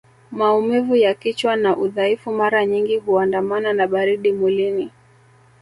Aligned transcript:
Maumivu 0.31 0.95
ya 0.95 1.13
kichwa 1.13 1.55
na 1.55 1.77
udhaifu 1.77 2.31
mara 2.33 2.65
nyingi 2.65 2.97
huandamana 2.97 3.73
na 3.73 3.87
baridi 3.87 4.31
mwilini 4.33 4.91